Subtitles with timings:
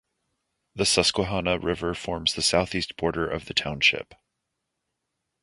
[0.73, 4.15] The Susquehanna River forms the southeast border of the township.